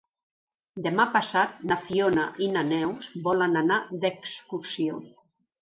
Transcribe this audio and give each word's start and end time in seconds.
Demà 0.85 1.05
passat 1.17 1.59
na 1.71 1.77
Fiona 1.83 2.25
i 2.45 2.49
na 2.55 2.65
Neus 2.71 3.13
volen 3.29 3.63
anar 3.65 3.81
d'excursió. 4.07 4.99